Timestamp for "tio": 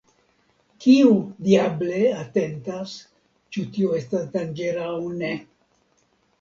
3.77-3.95